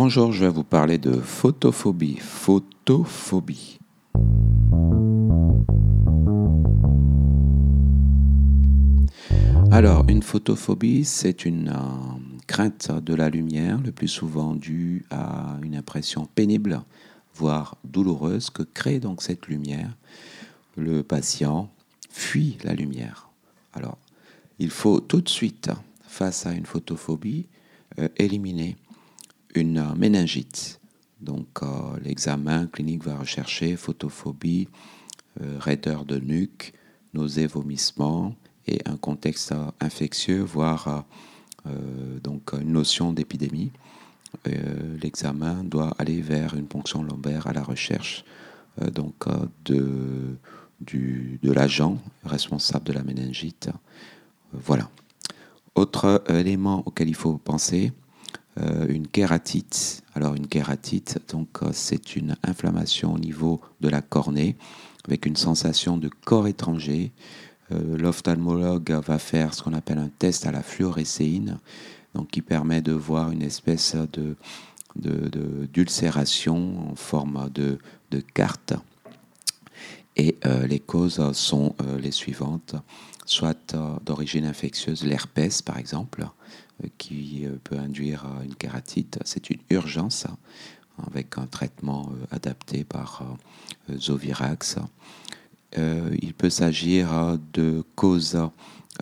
Bonjour, 0.00 0.30
je 0.30 0.44
vais 0.44 0.52
vous 0.52 0.62
parler 0.62 0.96
de 0.96 1.10
photophobie. 1.10 2.18
Photophobie. 2.20 3.80
Alors, 9.72 10.04
une 10.08 10.22
photophobie, 10.22 11.04
c'est 11.04 11.44
une 11.44 11.70
euh, 11.70 11.80
crainte 12.46 12.92
de 12.92 13.12
la 13.12 13.28
lumière, 13.28 13.80
le 13.84 13.90
plus 13.90 14.06
souvent 14.06 14.54
due 14.54 15.04
à 15.10 15.56
une 15.64 15.74
impression 15.74 16.28
pénible, 16.32 16.80
voire 17.34 17.76
douloureuse, 17.82 18.50
que 18.50 18.62
crée 18.62 19.00
donc 19.00 19.20
cette 19.20 19.48
lumière. 19.48 19.96
Le 20.76 21.02
patient 21.02 21.72
fuit 22.08 22.56
la 22.62 22.74
lumière. 22.74 23.30
Alors, 23.72 23.98
il 24.60 24.70
faut 24.70 25.00
tout 25.00 25.22
de 25.22 25.28
suite, 25.28 25.72
face 26.02 26.46
à 26.46 26.52
une 26.52 26.66
photophobie, 26.66 27.48
euh, 27.98 28.08
éliminer 28.16 28.76
une 29.58 29.78
euh, 29.78 29.94
méningite. 29.96 30.80
Donc 31.20 31.48
l'examen 32.04 32.68
clinique 32.68 33.02
va 33.02 33.16
rechercher 33.16 33.74
photophobie, 33.74 34.68
raideur 35.58 36.04
de 36.04 36.20
nuque, 36.20 36.72
nausées, 37.12 37.48
vomissements, 37.48 38.36
et 38.68 38.80
un 38.84 38.96
contexte 38.96 39.54
infectieux, 39.80 40.42
voire 40.42 41.04
euh, 41.66 42.20
donc 42.20 42.52
une 42.52 42.72
notion 42.72 43.12
d'épidémie. 43.12 43.72
Euh, 44.46 44.96
l'examen 45.02 45.64
doit 45.64 45.94
aller 45.98 46.20
vers 46.20 46.54
une 46.54 46.66
ponction 46.66 47.02
lombaire 47.02 47.46
à 47.46 47.52
la 47.52 47.62
recherche 47.62 48.24
euh, 48.82 48.90
donc 48.90 49.24
de, 49.64 50.36
de 50.80 51.52
l'agent 51.52 51.98
responsable 52.24 52.84
de 52.84 52.92
la 52.92 53.02
méningite. 53.02 53.70
voilà. 54.52 54.88
Autre 55.74 56.24
élément 56.28 56.82
auquel 56.86 57.08
il 57.08 57.14
faut 57.14 57.38
penser, 57.38 57.92
une 58.88 59.06
kératite. 59.06 60.02
Alors 60.14 60.34
une 60.34 60.46
kératite, 60.46 61.18
donc 61.30 61.48
c'est 61.72 62.16
une 62.16 62.36
inflammation 62.42 63.14
au 63.14 63.18
niveau 63.18 63.60
de 63.80 63.88
la 63.88 64.02
cornée 64.02 64.56
avec 65.04 65.26
une 65.26 65.36
sensation 65.36 65.96
de 65.96 66.10
corps 66.24 66.48
étranger 66.48 67.12
euh, 67.72 67.98
l'ophtalmologue 67.98 68.90
va 69.06 69.18
faire 69.18 69.52
ce 69.54 69.62
qu'on 69.62 69.74
appelle 69.74 69.98
un 69.98 70.08
test 70.08 70.46
à 70.46 70.52
la 70.52 70.62
fluorescéine, 70.62 71.58
qui 72.32 72.42
permet 72.42 72.80
de 72.80 72.92
voir 72.92 73.30
une 73.30 73.42
espèce 73.42 73.94
de, 73.94 74.34
d'ulcération 75.72 76.90
en 76.90 76.96
forme 76.96 77.48
de, 77.50 77.78
carte. 78.34 78.72
Et 80.18 80.36
euh, 80.44 80.66
les 80.66 80.80
causes 80.80 81.32
sont 81.32 81.74
euh, 81.80 81.98
les 81.98 82.10
suivantes, 82.10 82.74
soit 83.24 83.74
d'origine 84.04 84.44
infectieuse, 84.44 85.04
l'herpès 85.04 85.62
par 85.62 85.78
exemple, 85.78 86.26
qui 86.96 87.44
peut 87.64 87.76
induire 87.76 88.24
une 88.44 88.54
kératite. 88.54 89.18
C'est 89.24 89.50
une 89.50 89.58
urgence 89.70 90.26
avec 91.06 91.36
un 91.36 91.46
traitement 91.46 92.12
adapté 92.30 92.84
par 92.84 93.36
Zovirax. 93.92 94.78
Euh, 95.76 96.16
il 96.22 96.32
peut 96.34 96.50
s'agir 96.50 97.12
euh, 97.12 97.36
de 97.52 97.84
causes 97.94 98.38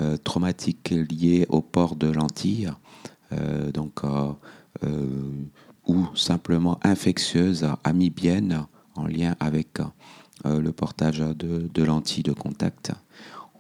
euh, 0.01 0.17
traumatiques 0.17 0.91
liées 0.91 1.47
au 1.49 1.61
port 1.61 1.97
de 1.97 2.09
lentilles, 2.09 2.71
donc, 3.75 4.03
ou 5.87 6.07
simplement 6.15 6.79
infectieuses, 6.85 7.67
amibiennes, 7.83 8.67
en 8.95 9.07
lien 9.07 9.35
avec 9.41 9.79
le 10.45 10.71
portage 10.71 11.19
de, 11.19 11.83
lentilles 11.83 12.23
de 12.23 12.33
contact. 12.33 12.93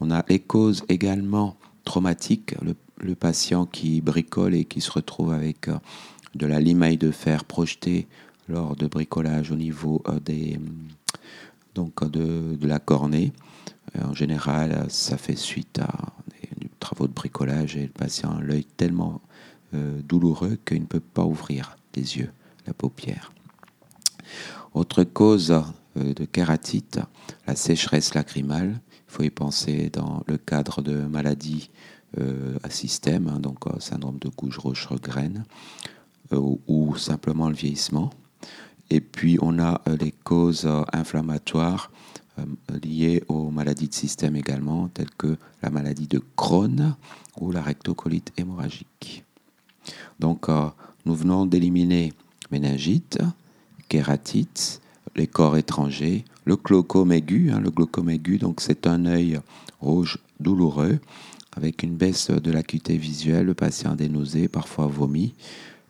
On 0.00 0.10
a 0.10 0.24
les 0.28 0.38
causes 0.38 0.84
également 0.88 1.56
traumatiques, 1.84 2.54
le, 2.62 3.14
patient 3.14 3.66
qui 3.66 4.00
bricole 4.00 4.54
et 4.54 4.64
qui 4.64 4.80
se 4.80 4.90
retrouve 4.90 5.32
avec 5.32 5.68
de 6.34 6.46
la 6.46 6.60
limaille 6.60 6.98
de 6.98 7.10
fer 7.10 7.44
projetée 7.44 8.06
lors 8.48 8.76
de 8.76 8.86
bricolage 8.86 9.50
au 9.50 9.56
niveau 9.56 10.02
des, 10.24 10.58
donc 11.76 12.10
de, 12.10 12.66
la 12.66 12.80
cornée. 12.80 13.32
Euh, 13.96 14.04
en 14.04 14.14
général, 14.14 14.86
ça 14.88 15.16
fait 15.16 15.36
suite 15.36 15.78
à 15.78 15.92
des, 16.28 16.68
travaux 16.80 17.06
de 17.06 17.12
bricolage 17.12 17.76
et 17.76 17.82
le 17.82 17.88
patient 17.88 18.32
a 18.36 18.40
l'œil 18.40 18.64
tellement 18.64 19.20
euh, 19.74 20.00
douloureux 20.02 20.58
qu'il 20.64 20.80
ne 20.80 20.86
peut 20.86 21.00
pas 21.00 21.24
ouvrir 21.24 21.76
les 21.94 22.16
yeux, 22.16 22.32
la 22.66 22.74
paupière. 22.74 23.32
Autre 24.74 25.04
cause 25.04 25.50
euh, 25.50 25.60
de 25.96 26.24
kératite, 26.24 27.00
la 27.46 27.56
sécheresse 27.56 28.14
lacrymale. 28.14 28.80
Il 29.08 29.12
faut 29.12 29.22
y 29.22 29.30
penser 29.30 29.90
dans 29.90 30.22
le 30.26 30.36
cadre 30.36 30.82
de 30.82 30.94
maladies 31.06 31.70
à 32.62 32.70
système, 32.70 33.28
hein, 33.28 33.40
donc 33.40 33.58
syndrome 33.78 34.18
de 34.18 34.28
couche 34.28 34.56
roche 34.58 34.88
graine 35.02 35.44
ou 36.32 36.96
simplement 36.96 37.48
le 37.48 37.54
vieillissement. 37.54 38.10
Et 38.90 39.00
puis 39.00 39.38
on 39.40 39.58
a 39.58 39.80
euh, 39.88 39.96
les 39.96 40.12
causes 40.12 40.66
euh, 40.66 40.82
inflammatoires 40.92 41.90
euh, 42.38 42.44
liées 42.82 43.22
aux 43.28 43.50
maladies 43.50 43.88
de 43.88 43.94
système 43.94 44.36
également, 44.36 44.88
telles 44.88 45.10
que 45.10 45.36
la 45.62 45.70
maladie 45.70 46.06
de 46.06 46.22
Crohn 46.36 46.94
ou 47.40 47.50
la 47.50 47.62
rectocolite 47.62 48.32
hémorragique. 48.36 49.24
Donc 50.18 50.48
nous 51.04 51.14
venons 51.14 51.46
d'éliminer 51.46 52.12
méningite, 52.50 53.18
kératite, 53.88 54.80
les 55.16 55.26
corps 55.26 55.56
étrangers, 55.56 56.24
le 56.44 56.56
glaucome 56.56 57.12
aigu. 57.12 57.50
Hein, 57.50 57.60
le 57.60 57.70
glaucome 57.70 58.10
aigu, 58.10 58.38
donc 58.38 58.60
c'est 58.60 58.86
un 58.86 59.06
œil 59.06 59.40
rouge 59.80 60.18
douloureux 60.40 61.00
avec 61.56 61.82
une 61.82 61.96
baisse 61.96 62.30
de 62.30 62.52
l'acuité 62.52 62.98
visuelle, 62.98 63.46
le 63.46 63.54
patient 63.54 63.92
a 63.92 63.96
des 63.96 64.10
nausées, 64.10 64.46
parfois 64.46 64.86
vomi, 64.86 65.32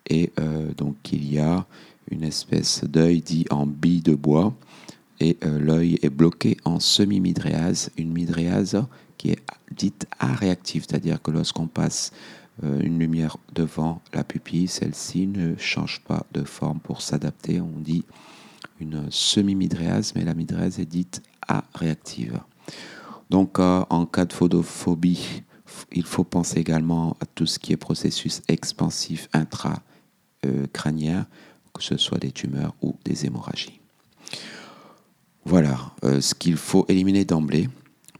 et 0.08 0.30
donc 0.76 0.94
il 1.12 1.28
y 1.28 1.40
a 1.40 1.66
une 2.08 2.22
espèce 2.22 2.84
d'œil 2.84 3.20
dit 3.20 3.46
en 3.50 3.66
bille 3.66 4.00
de 4.00 4.14
bois, 4.14 4.54
et 5.20 5.36
euh, 5.44 5.58
l'œil 5.58 5.98
est 6.02 6.10
bloqué 6.10 6.56
en 6.64 6.78
semi-midréase, 6.78 7.90
une 7.96 8.12
midréase 8.12 8.80
qui 9.16 9.30
est 9.30 9.42
dite 9.72 10.06
aréactive, 10.18 10.84
c'est-à-dire 10.88 11.22
que 11.22 11.30
lorsqu'on 11.30 11.66
passe 11.66 12.12
euh, 12.64 12.80
une 12.80 12.98
lumière 12.98 13.36
devant 13.54 14.02
la 14.12 14.24
pupille, 14.24 14.68
celle-ci 14.68 15.26
ne 15.26 15.56
change 15.56 16.00
pas 16.06 16.26
de 16.32 16.44
forme 16.44 16.80
pour 16.80 17.00
s'adapter. 17.00 17.60
On 17.60 17.80
dit 17.80 18.04
une 18.80 19.10
semi-midréase, 19.10 20.12
mais 20.14 20.24
la 20.24 20.34
midréase 20.34 20.78
est 20.78 20.86
dite 20.86 21.22
aréactive. 21.46 22.40
Donc 23.30 23.58
euh, 23.58 23.84
en 23.90 24.06
cas 24.06 24.24
de 24.24 24.32
photophobie, 24.32 25.42
il 25.92 26.04
faut 26.04 26.24
penser 26.24 26.60
également 26.60 27.16
à 27.20 27.26
tout 27.26 27.46
ce 27.46 27.58
qui 27.58 27.72
est 27.72 27.76
processus 27.76 28.42
expansif 28.48 29.28
intracrânien, 29.32 31.26
que 31.74 31.82
ce 31.82 31.96
soit 31.96 32.18
des 32.18 32.32
tumeurs 32.32 32.74
ou 32.82 32.96
des 33.04 33.26
hémorragies. 33.26 33.80
Voilà 35.44 35.78
euh, 36.04 36.20
ce 36.20 36.34
qu'il 36.34 36.56
faut 36.56 36.86
éliminer 36.88 37.24
d'emblée 37.24 37.68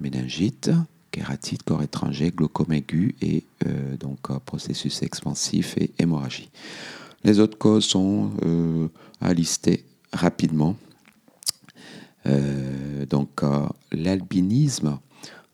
méningite, 0.01 0.71
kératite, 1.11 1.63
corps 1.63 1.83
étranger, 1.83 2.31
glaucome 2.31 2.73
aigu 2.73 3.15
et 3.23 3.45
euh, 3.67 3.97
donc 3.97 4.21
processus 4.45 5.03
expansif 5.03 5.77
et 5.79 5.93
hémorragie. 5.99 6.51
Les 7.25 7.41
autres 7.41 7.59
causes 7.59 7.87
sont 7.87 8.31
à 9.21 9.33
lister 9.33 9.85
rapidement. 10.17 10.77
donc 13.09 13.43
l'albinisme, 13.93 14.99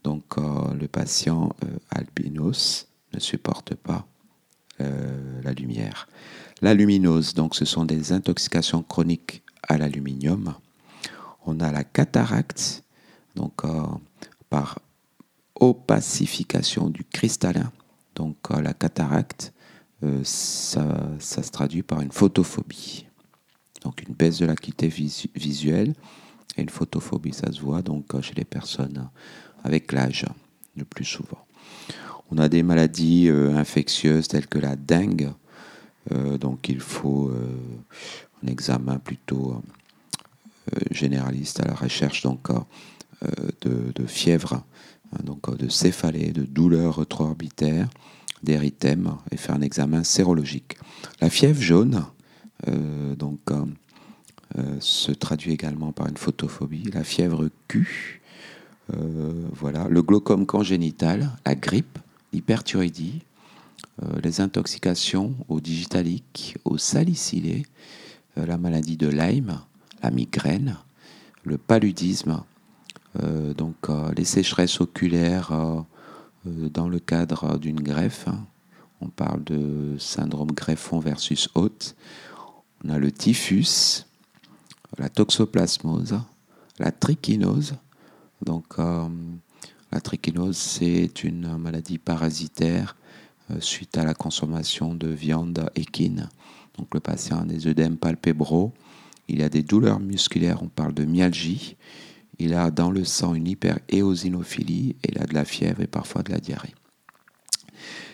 donc 0.04 0.36
le 0.36 0.86
patient 0.88 1.54
albinos 1.90 2.86
ne 3.12 3.20
supporte 3.20 3.74
pas 3.74 4.06
la 4.78 5.52
lumière. 5.52 6.08
La 6.62 6.74
luminose, 6.74 7.34
donc 7.34 7.56
ce 7.56 7.64
sont 7.64 7.84
des 7.84 8.12
intoxications 8.12 8.84
chroniques 8.84 9.42
à 9.68 9.76
l'aluminium. 9.76 10.54
On 11.44 11.58
a 11.58 11.72
la 11.72 11.82
cataracte, 11.82 12.84
donc 13.34 13.64
euh, 13.64 13.82
par 14.48 14.78
opacification 15.56 16.88
du 16.88 17.04
cristallin. 17.04 17.72
Donc 18.14 18.36
euh, 18.52 18.60
la 18.60 18.74
cataracte, 18.74 19.52
euh, 20.04 20.20
ça, 20.22 20.86
se 21.18 21.50
traduit 21.50 21.82
par 21.82 22.00
une 22.00 22.12
photophobie. 22.12 23.06
Donc 23.84 24.02
une 24.06 24.14
baisse 24.14 24.38
de 24.38 24.46
l'acuité 24.46 24.88
visuelle 24.88 25.94
et 26.56 26.62
une 26.62 26.68
photophobie, 26.68 27.32
ça 27.32 27.50
se 27.50 27.60
voit 27.60 27.82
donc 27.82 28.20
chez 28.20 28.34
les 28.34 28.44
personnes 28.44 29.08
avec 29.64 29.92
l'âge 29.92 30.26
le 30.76 30.84
plus 30.84 31.04
souvent. 31.04 31.46
On 32.30 32.38
a 32.38 32.48
des 32.48 32.62
maladies 32.62 33.28
infectieuses 33.28 34.28
telles 34.28 34.46
que 34.46 34.58
la 34.58 34.76
dengue, 34.76 35.32
euh, 36.10 36.38
donc 36.38 36.68
il 36.68 36.80
faut 36.80 37.28
euh, 37.28 37.56
un 38.42 38.48
examen 38.48 38.98
plutôt 38.98 39.54
euh, 39.54 40.78
généraliste 40.90 41.60
à 41.60 41.66
la 41.66 41.74
recherche 41.74 42.22
donc, 42.22 42.48
de, 43.60 44.06
fièvre, 44.06 44.64
hein, 45.12 45.20
donc 45.22 45.56
de 45.56 45.68
céphalée, 45.68 46.32
de 46.32 46.42
douleurs 46.42 46.96
rétro-orbitaires, 46.96 47.88
d'érythème 48.42 49.16
et 49.30 49.36
faire 49.36 49.54
un 49.54 49.60
examen 49.60 50.02
sérologique. 50.02 50.76
La 51.20 51.30
fièvre 51.30 51.60
jaune 51.60 52.04
donc, 52.66 53.40
se 54.80 55.12
traduit 55.12 55.52
également 55.52 55.92
par 55.92 56.08
une 56.08 56.16
photophobie, 56.16 56.90
la 56.92 57.04
fièvre 57.04 57.48
Q, 57.68 58.20
voilà, 59.52 59.88
le 59.88 60.02
glaucome 60.02 60.46
congénital, 60.46 61.30
la 61.46 61.54
grippe, 61.54 61.98
l'hyperthyroïdie, 62.32 63.22
les 64.22 64.40
intoxications 64.40 65.34
au 65.48 65.60
digitalique, 65.60 66.56
au 66.64 66.78
salicylé, 66.78 67.66
la 68.36 68.56
maladie 68.58 68.96
de 68.96 69.08
Lyme, 69.08 69.60
la 70.02 70.10
migraine, 70.10 70.76
le 71.44 71.58
paludisme, 71.58 72.42
donc 73.56 73.76
les 74.16 74.24
sécheresses 74.24 74.80
oculaires 74.80 75.84
dans 76.44 76.88
le 76.88 76.98
cadre 76.98 77.58
d'une 77.58 77.80
greffe. 77.80 78.28
Hein. 78.28 78.44
On 79.00 79.08
parle 79.08 79.42
de 79.44 79.96
syndrome 79.98 80.52
greffon 80.52 80.98
versus 81.00 81.48
hôte. 81.54 81.94
On 82.84 82.90
a 82.90 82.98
le 82.98 83.12
typhus, 83.12 84.06
la 84.98 85.08
toxoplasmose, 85.08 86.20
la 86.78 86.90
trichinose. 86.90 87.74
Donc, 88.44 88.64
euh, 88.78 89.08
la 89.92 90.00
trichinose, 90.00 90.56
c'est 90.56 91.22
une 91.22 91.56
maladie 91.58 91.98
parasitaire 91.98 92.96
euh, 93.50 93.60
suite 93.60 93.96
à 93.98 94.04
la 94.04 94.14
consommation 94.14 94.94
de 94.94 95.08
viande 95.08 95.70
équine. 95.76 96.28
Donc, 96.76 96.92
le 96.94 97.00
patient 97.00 97.42
a 97.42 97.44
des 97.44 97.68
œdèmes 97.68 97.96
palpébraux. 97.96 98.72
Il 99.28 99.42
a 99.42 99.48
des 99.48 99.62
douleurs 99.62 100.00
musculaires, 100.00 100.62
on 100.62 100.68
parle 100.68 100.94
de 100.94 101.04
myalgie. 101.04 101.76
Il 102.38 102.54
a 102.54 102.72
dans 102.72 102.90
le 102.90 103.04
sang 103.04 103.34
une 103.34 103.46
hyperéosinophilie 103.46 104.96
et 105.04 105.12
il 105.12 105.18
a 105.22 105.26
de 105.26 105.34
la 105.34 105.44
fièvre 105.44 105.82
et 105.82 105.86
parfois 105.86 106.22
de 106.24 106.32
la 106.32 106.40
diarrhée. 106.40 106.74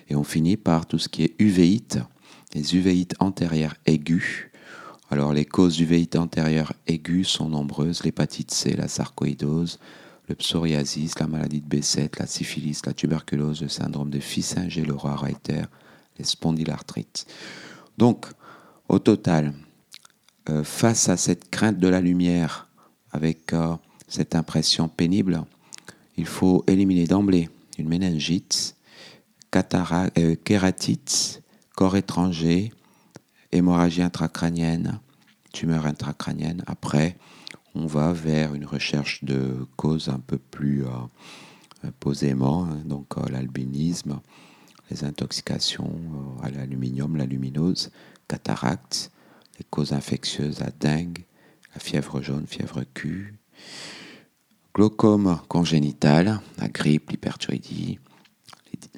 Et 0.09 0.15
on 0.15 0.25
finit 0.25 0.57
par 0.57 0.87
tout 0.87 0.99
ce 0.99 1.09
qui 1.09 1.23
est 1.23 1.35
uvéite, 1.39 1.99
les 2.55 2.77
uvéites 2.77 3.15
antérieures 3.21 3.77
aiguës. 3.87 4.49
Alors 5.11 5.33
les 5.33 5.45
causes 5.45 5.77
d'uvéites 5.77 6.17
antérieures 6.17 6.75
aiguës 6.87 7.27
sont 7.27 7.49
nombreuses, 7.49 8.05
l'hépatite 8.05 8.51
C, 8.51 8.75
la 8.77 8.89
sarcoïdose, 8.89 9.79
le 10.29 10.35
psoriasis, 10.35 11.19
la 11.19 11.27
maladie 11.27 11.63
de 11.63 11.77
B7, 11.77 12.19
la 12.19 12.27
syphilis, 12.27 12.83
la 12.85 12.93
tuberculose, 12.93 13.63
le 13.63 13.69
syndrome 13.69 14.11
de 14.11 14.21
Fissinger, 14.21 14.85
le 14.85 14.95
reiter 14.95 15.63
les 16.19 16.25
spondylarthrites. 16.25 17.27
Donc, 17.97 18.27
au 18.89 18.99
total, 18.99 19.55
euh, 20.51 20.65
face 20.65 21.09
à 21.09 21.17
cette 21.17 21.51
crainte 21.51 21.79
de 21.79 21.89
la 21.89 22.01
lumière, 22.01 22.69
avec 23.11 23.53
euh, 23.53 23.75
cette 24.09 24.35
impression 24.35 24.89
pénible, 24.89 25.45
il 26.17 26.27
faut 26.27 26.65
éliminer 26.67 27.07
d'emblée 27.07 27.49
une 27.79 27.89
méningite, 27.89 28.77
euh, 29.55 30.35
kératite, 30.45 31.43
corps 31.75 31.97
étranger, 31.97 32.73
hémorragie 33.53 34.03
intracrânienne, 34.03 35.01
tumeur 35.53 35.87
intracrânienne. 35.87 36.63
Après, 36.67 37.17
on 37.75 37.87
va 37.87 38.13
vers 38.13 38.55
une 38.55 38.65
recherche 38.65 39.25
de 39.25 39.67
causes 39.77 40.09
un 40.09 40.21
peu 40.21 40.39
plus 40.39 40.85
euh, 40.85 41.91
posément, 42.01 42.65
hein. 42.65 42.83
donc 42.85 43.17
euh, 43.17 43.23
l'albinisme, 43.31 44.21
les 44.91 45.05
intoxications 45.05 46.01
à 46.43 46.51
l'aluminium, 46.51 47.17
la 47.17 47.27
luminose, 47.27 47.91
cataracte, 48.27 49.11
les 49.59 49.65
causes 49.69 49.93
infectieuses 49.93 50.63
à 50.63 50.71
dengue, 50.71 51.25
la 51.75 51.81
fièvre 51.81 52.23
jaune, 52.23 52.47
fièvre 52.47 52.85
Q, 52.95 53.35
glaucome 54.75 55.41
congénital, 55.49 56.41
la 56.59 56.69
grippe, 56.69 57.11
l'hyperthyroïdie, 57.11 57.99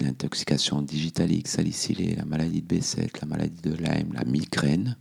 l'intoxication 0.00 0.82
digitalique, 0.82 1.49
salicylée, 1.49 2.14
la 2.14 2.25
maladie 2.25 2.62
de 2.62 2.75
B7, 2.75 3.20
la 3.20 3.26
maladie 3.26 3.61
de 3.62 3.75
Lyme, 3.75 4.12
la 4.14 4.25
migraine, 4.25 4.97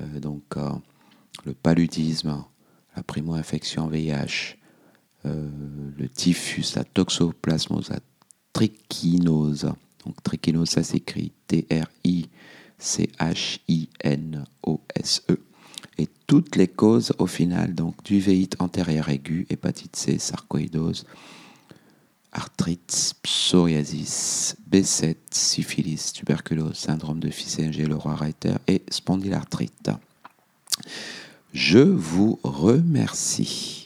euh, 0.00 0.20
donc 0.20 0.42
euh, 0.56 0.70
le 1.44 1.54
paludisme, 1.54 2.44
la 2.96 3.02
primo-infection 3.02 3.88
VIH, 3.88 4.56
euh, 5.26 5.48
le 5.98 6.08
typhus, 6.08 6.74
la 6.76 6.84
toxoplasmose, 6.84 7.90
la 7.90 8.00
trichinose. 8.52 9.72
Donc 10.04 10.22
trichinose, 10.22 10.70
ça 10.70 10.82
s'écrit 10.82 11.32
T-R-I-C-H-I-N-O-S-E. 11.46 12.30
Et 15.98 16.08
toutes 16.26 16.56
les 16.56 16.68
causes 16.68 17.12
au 17.18 17.26
final, 17.26 17.74
donc 17.74 18.02
d'uvéite 18.04 18.56
antérieure 18.60 19.10
aiguë, 19.10 19.46
hépatite 19.50 19.96
C, 19.96 20.18
sarcoïdose, 20.18 21.04
arthrite, 22.32 23.14
psoriasis, 23.22 24.56
B7, 24.70 25.16
syphilis, 25.30 26.12
tuberculose, 26.12 26.76
syndrome 26.76 27.20
de 27.20 27.30
Fissinger, 27.30 27.86
le 27.86 27.96
roi 27.96 28.14
Reiter 28.14 28.54
et 28.66 28.82
spondylarthrite. 28.90 29.90
Je 31.52 31.78
vous 31.78 32.38
remercie. 32.42 33.79